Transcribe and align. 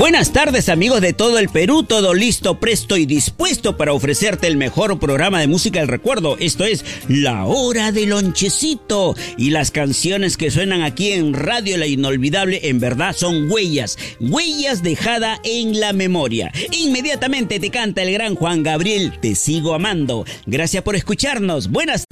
Buenas 0.00 0.32
tardes 0.32 0.70
amigos 0.70 1.02
de 1.02 1.12
todo 1.12 1.38
el 1.38 1.50
Perú, 1.50 1.82
todo 1.82 2.14
listo, 2.14 2.58
presto 2.58 2.96
y 2.96 3.04
dispuesto 3.04 3.76
para 3.76 3.92
ofrecerte 3.92 4.46
el 4.46 4.56
mejor 4.56 4.98
programa 4.98 5.40
de 5.40 5.46
música 5.46 5.80
del 5.80 5.88
recuerdo. 5.88 6.38
Esto 6.38 6.64
es 6.64 6.86
La 7.06 7.44
Hora 7.44 7.92
del 7.92 8.08
Lonchecito. 8.08 9.14
Y 9.36 9.50
las 9.50 9.70
canciones 9.70 10.38
que 10.38 10.50
suenan 10.50 10.80
aquí 10.80 11.12
en 11.12 11.34
Radio 11.34 11.76
La 11.76 11.86
Inolvidable 11.86 12.60
en 12.70 12.80
verdad 12.80 13.14
son 13.14 13.50
huellas, 13.50 13.98
huellas 14.20 14.82
dejadas 14.82 15.38
en 15.44 15.78
la 15.78 15.92
memoria. 15.92 16.50
Inmediatamente 16.72 17.60
te 17.60 17.68
canta 17.68 18.00
el 18.00 18.14
gran 18.14 18.36
Juan 18.36 18.62
Gabriel, 18.62 19.18
Te 19.20 19.34
sigo 19.34 19.74
amando. 19.74 20.24
Gracias 20.46 20.82
por 20.82 20.96
escucharnos. 20.96 21.68
Buenas 21.68 22.06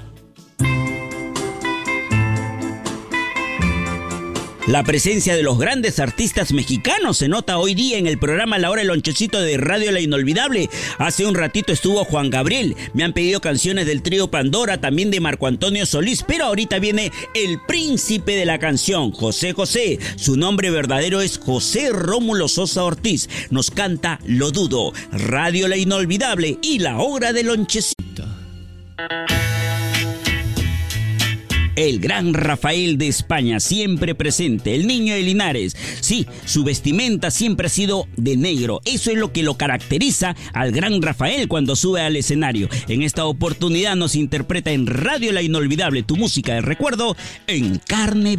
La 4.69 4.85
presencia 4.85 5.35
de 5.35 5.43
los 5.43 5.59
grandes 5.59 5.99
artistas 5.99 6.53
mexicanos 6.53 7.17
se 7.17 7.29
nota 7.29 7.57
hoy 7.57 7.75
día 7.75 7.97
en 7.97 8.07
el 8.07 8.19
programa 8.19 8.59
La 8.59 8.71
Hora 8.71 8.83
del 8.83 8.89
Lonchecito 8.89 9.41
de 9.41 9.57
Radio 9.57 9.91
La 9.93 10.01
Inolvidable. 10.01 10.69
Hace 10.99 11.25
un 11.25 11.35
ratito 11.35 11.73
estuvo 11.73 12.05
Juan 12.05 12.29
Gabriel. 12.29 12.77
Me 12.93 13.03
han 13.03 13.15
pedido 13.15 13.41
canciones 13.41 13.87
del 13.87 14.03
trío 14.03 14.31
Pandora, 14.31 14.79
también 14.79 15.11
de 15.11 15.21
Marco 15.21 15.47
Antonio 15.47 15.87
Solís, 15.87 16.23
pero 16.23 16.45
ahorita 16.45 16.81
viene 16.81 17.11
el 17.33 17.59
príncipe 17.67 18.37
de 18.37 18.45
la 18.45 18.59
canción, 18.59 19.11
José 19.11 19.55
José. 19.55 19.99
Su 20.17 20.37
nombre 20.37 20.71
verdadero 20.71 21.23
es 21.23 21.39
José 21.39 21.89
Rómulo 21.91 22.47
Sosa 22.47 22.85
Ortiz. 22.85 23.31
Nos 23.49 23.71
canta 23.71 24.21
Lo 24.27 24.51
Dudo, 24.51 24.93
Radio 25.13 25.67
La 25.69 25.79
Inolvidable 25.79 26.59
y 26.61 26.81
La 26.81 26.99
Hora 26.99 27.33
del 27.33 27.47
Lonchecito 27.47 28.27
el 31.79 32.01
gran 32.01 32.35
Rafael 32.35 32.99
de 32.99 33.07
España, 33.07 33.61
siempre 33.61 34.17
presente, 34.17 34.75
el 34.75 34.89
niño 34.89 35.15
de 35.15 35.23
Linares. 35.23 35.77
Sí, 36.01 36.27
su 36.45 36.65
vestimenta 36.65 37.31
siempre 37.31 37.69
ha 37.69 37.71
sido 37.71 38.09
de 38.17 38.37
negro. 38.37 38.81
Eso 38.85 39.13
es 39.13 39.17
lo 39.17 39.33
que 39.33 39.45
lo 39.45 39.57
caracteriza 39.57 40.35
al 40.53 40.73
gran 40.73 41.01
Rafael 41.01 41.47
cuando 41.47 41.77
sube 41.77 42.01
al 42.01 42.17
escenario. 42.17 42.69
En 42.89 43.03
esta 43.03 43.27
oportunidad 43.27 43.95
nos 43.95 44.17
interpreta 44.17 44.73
en 44.73 44.89
Radio 44.89 45.31
La 45.31 45.43
Inolvidable, 45.43 46.03
tu 46.03 46.17
música 46.17 46.55
de 46.55 46.63
recuerdo, 46.63 47.17
en 47.47 47.79
carne 47.79 48.37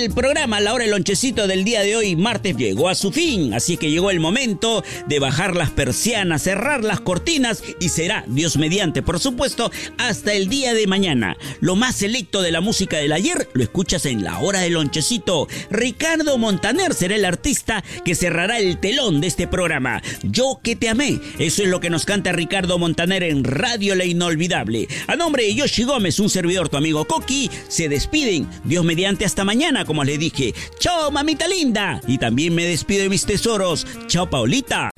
El 0.00 0.14
programa 0.14 0.60
La 0.60 0.72
Hora 0.72 0.84
del 0.84 0.92
Lonchecito 0.92 1.46
del 1.46 1.62
día 1.62 1.82
de 1.82 1.94
hoy, 1.94 2.16
martes, 2.16 2.56
llegó 2.56 2.88
a 2.88 2.94
su 2.94 3.12
fin. 3.12 3.52
Así 3.52 3.76
que 3.76 3.90
llegó 3.90 4.10
el 4.10 4.18
momento 4.18 4.82
de 5.06 5.18
bajar 5.18 5.54
las 5.54 5.68
persianas, 5.68 6.44
cerrar 6.44 6.82
las 6.82 7.02
cortinas 7.02 7.62
y 7.80 7.90
será, 7.90 8.24
Dios 8.26 8.56
mediante, 8.56 9.02
por 9.02 9.20
supuesto, 9.20 9.70
hasta 9.98 10.32
el 10.32 10.48
día 10.48 10.72
de 10.72 10.86
mañana. 10.86 11.36
Lo 11.60 11.76
más 11.76 11.96
selecto 11.96 12.40
de 12.40 12.50
la 12.50 12.62
música 12.62 12.96
del 12.96 13.12
ayer 13.12 13.50
lo 13.52 13.62
escuchas 13.62 14.06
en 14.06 14.24
La 14.24 14.38
Hora 14.38 14.60
del 14.60 14.72
Lonchecito. 14.72 15.48
Ricardo 15.70 16.38
Montaner 16.38 16.94
será 16.94 17.16
el 17.16 17.26
artista 17.26 17.84
que 18.02 18.14
cerrará 18.14 18.58
el 18.58 18.80
telón 18.80 19.20
de 19.20 19.26
este 19.26 19.48
programa. 19.48 20.00
Yo 20.22 20.60
que 20.64 20.76
te 20.76 20.88
amé. 20.88 21.20
Eso 21.38 21.62
es 21.62 21.68
lo 21.68 21.80
que 21.80 21.90
nos 21.90 22.06
canta 22.06 22.32
Ricardo 22.32 22.78
Montaner 22.78 23.22
en 23.22 23.44
Radio 23.44 23.94
La 23.94 24.06
Inolvidable. 24.06 24.88
A 25.08 25.16
nombre 25.16 25.42
de 25.42 25.54
Yoshi 25.54 25.82
Gómez, 25.82 26.18
un 26.20 26.30
servidor, 26.30 26.70
tu 26.70 26.78
amigo 26.78 27.04
Coqui, 27.04 27.50
se 27.68 27.90
despiden. 27.90 28.48
Dios 28.64 28.82
mediante, 28.82 29.26
hasta 29.26 29.44
mañana 29.44 29.84
como 29.90 30.04
les 30.04 30.20
dije. 30.20 30.54
Chao, 30.78 31.10
mamita 31.10 31.48
linda. 31.48 32.00
Y 32.06 32.18
también 32.18 32.54
me 32.54 32.64
despido 32.64 33.02
de 33.02 33.08
mis 33.08 33.26
tesoros. 33.26 33.84
Chao, 34.06 34.30
Paulita. 34.30 34.92